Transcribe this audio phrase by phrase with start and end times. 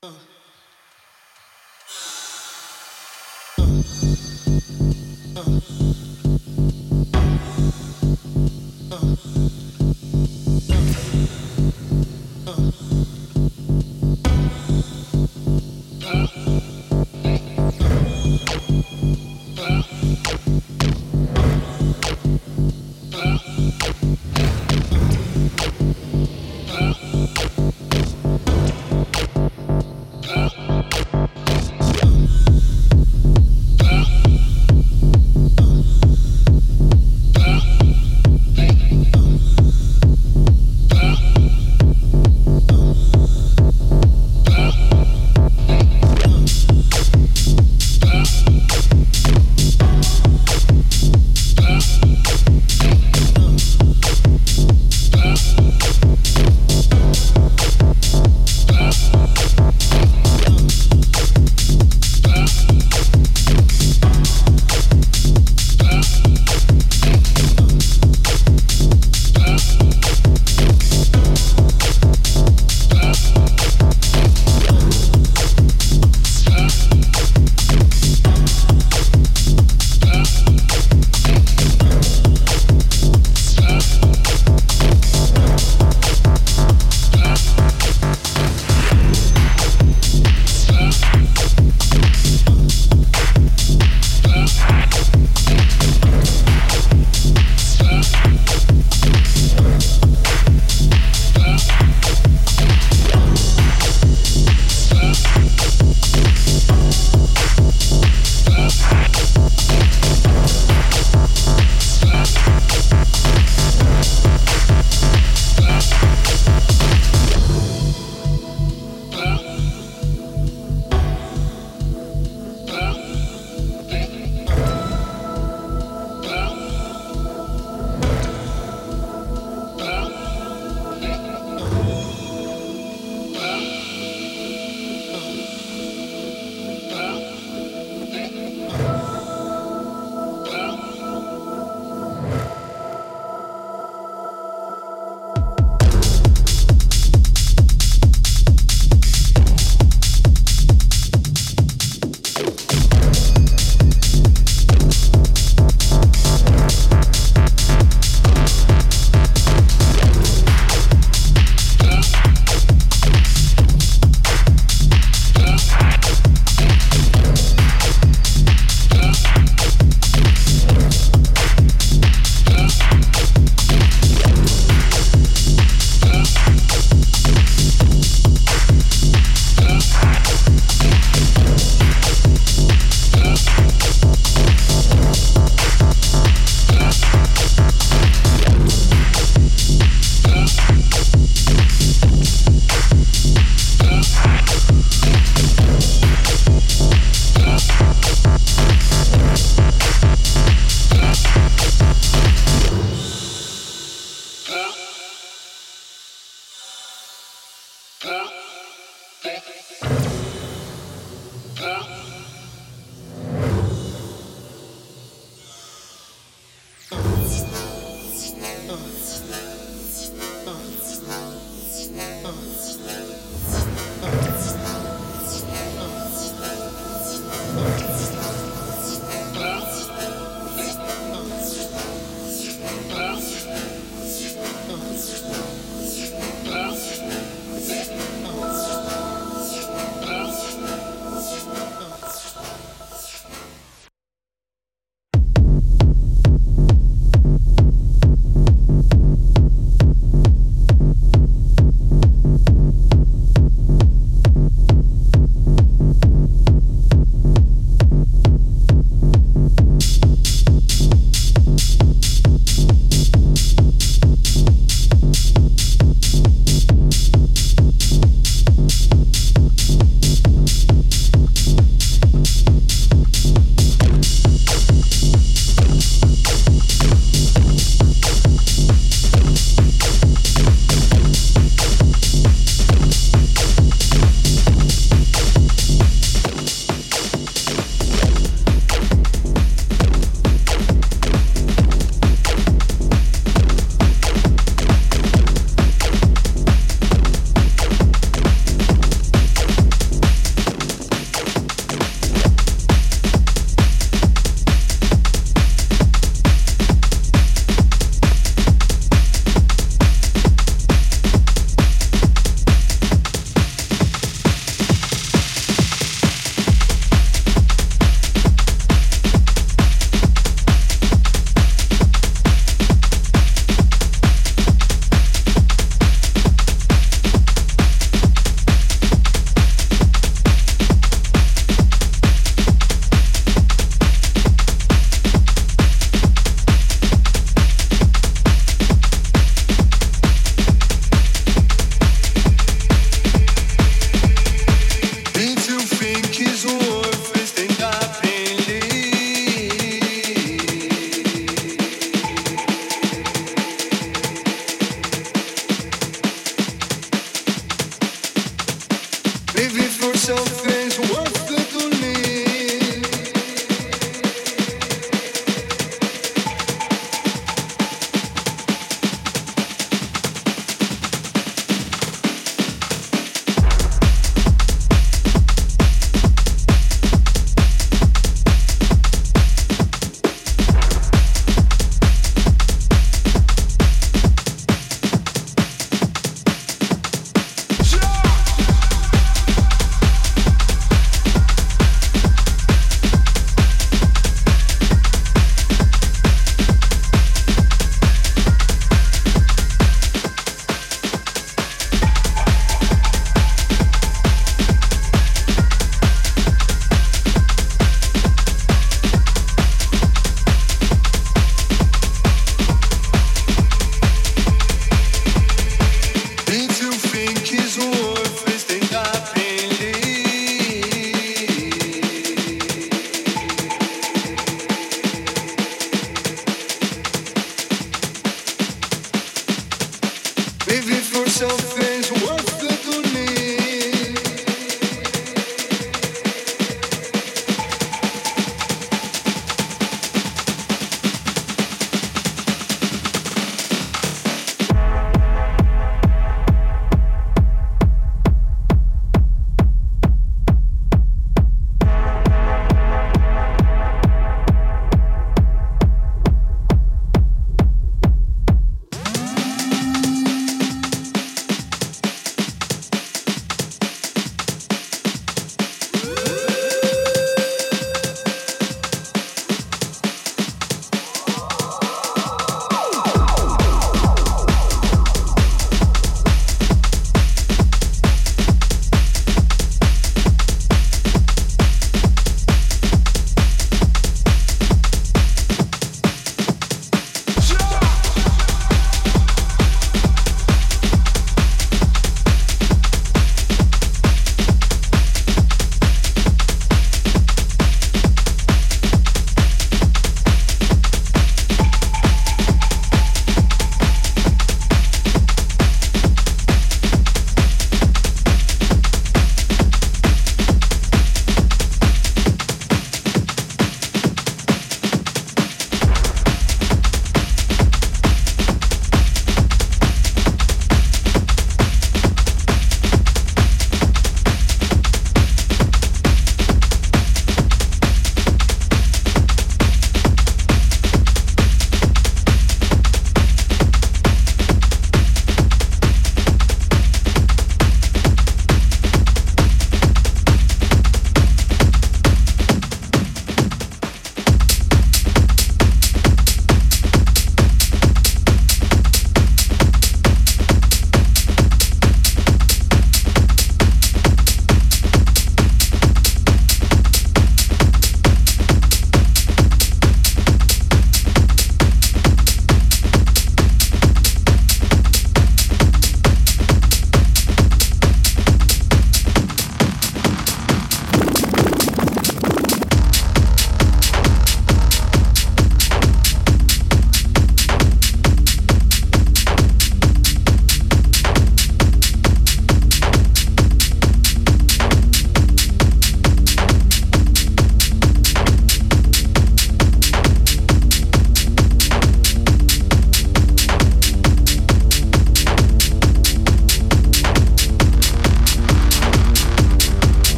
[0.00, 0.27] Uh.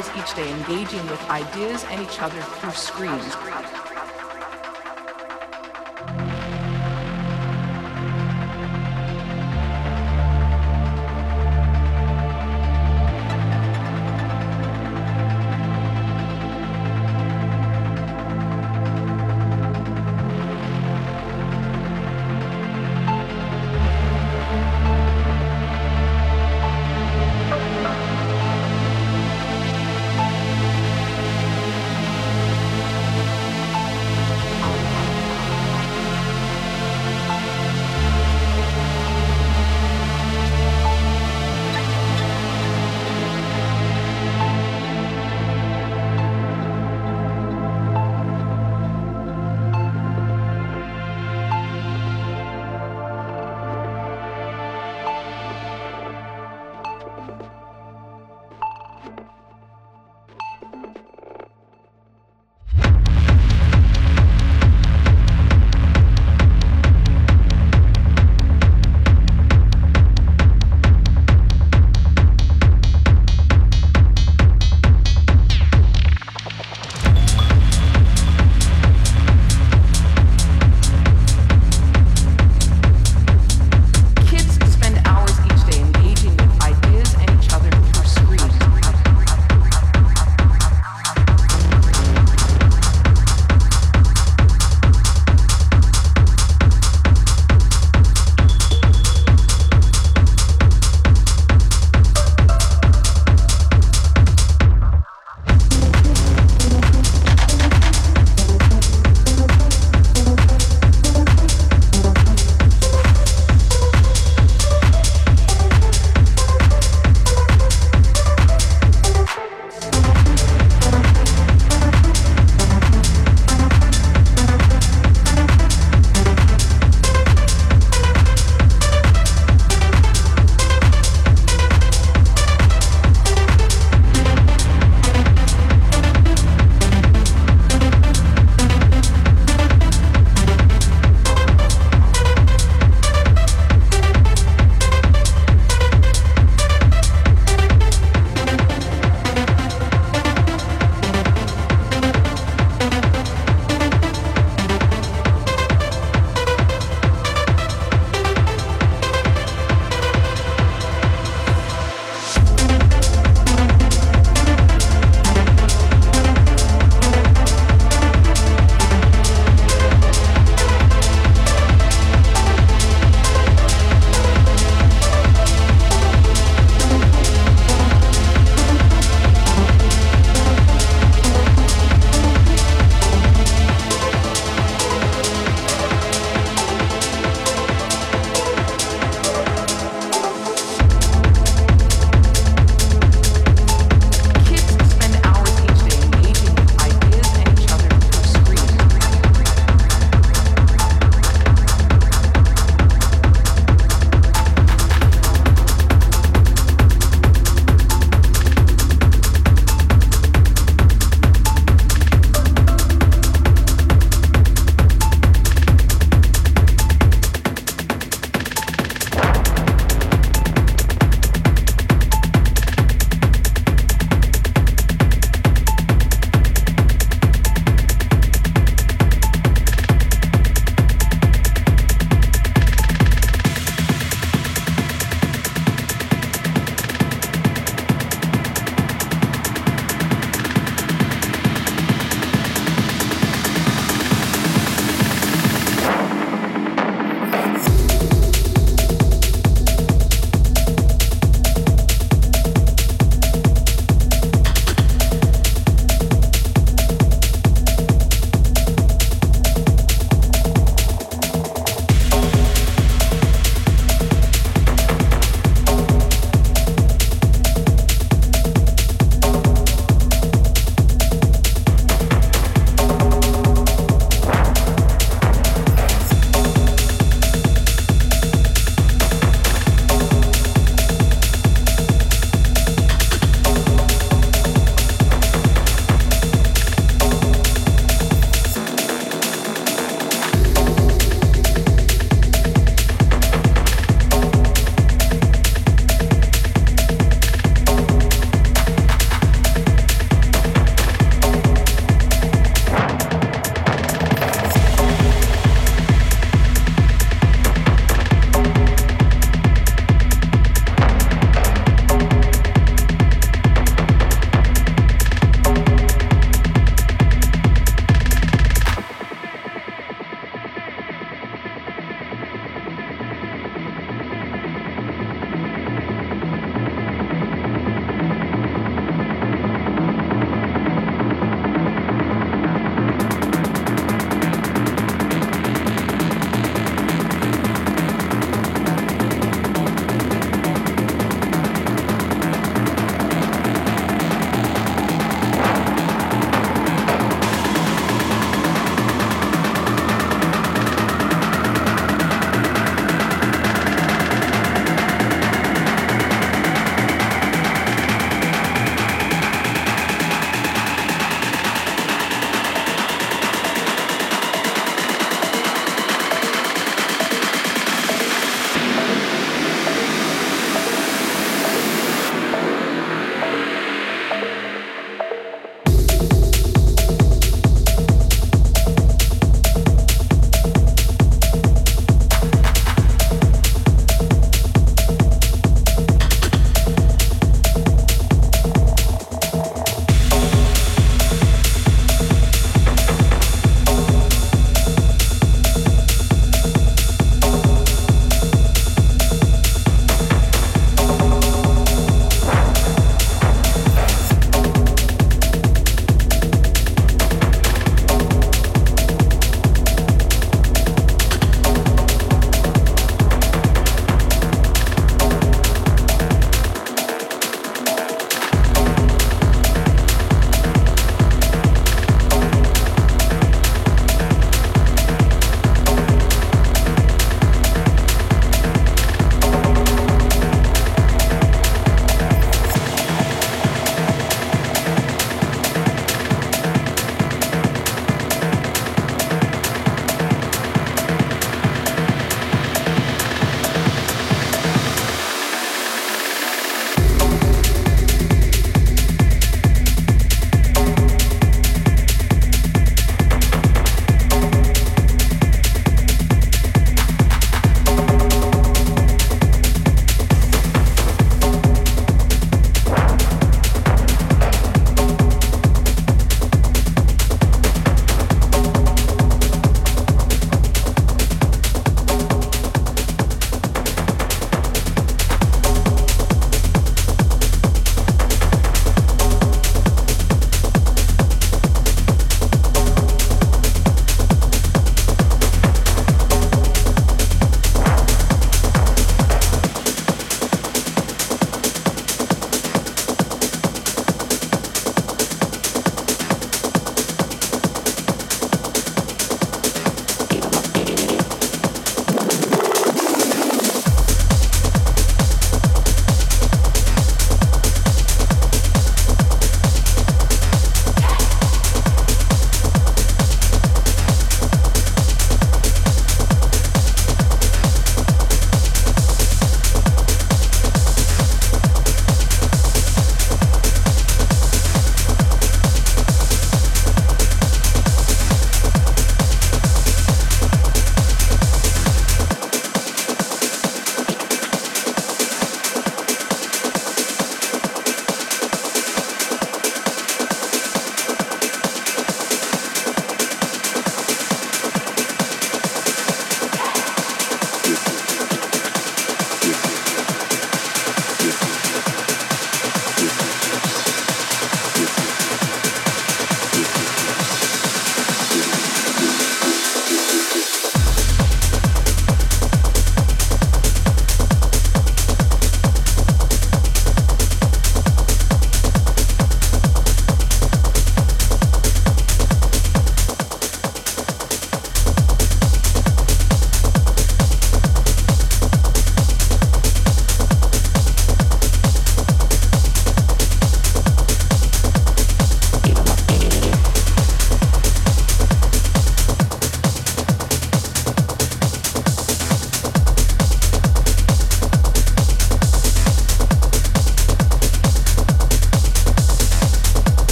[0.00, 3.79] Hours each day engaging with ideas and each other through screens.